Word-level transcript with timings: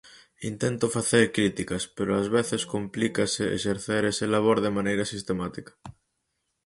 Intento 0.51 0.93
facer 0.95 1.25
críticas, 1.37 1.83
pero 1.95 2.11
ás 2.21 2.27
veces 2.37 2.61
complícase 2.75 3.43
exercer 3.57 4.01
ese 4.11 4.25
labor 4.33 4.57
de 4.61 4.73
maneira 4.77 5.05
sistemática. 5.13 5.71